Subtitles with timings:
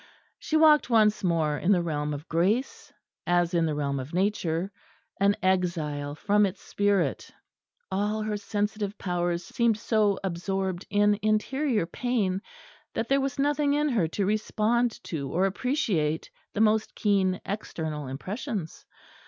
[0.39, 2.91] She walked once more in the realm of grace,
[3.27, 4.71] as in the realm of nature,
[5.19, 7.29] an exile from its spirit.
[7.91, 12.41] All her sensitive powers seemed so absorbed in interior pain
[12.95, 18.07] that there was nothing in her to respond to or appreciate the most keen external
[18.07, 18.87] impressions.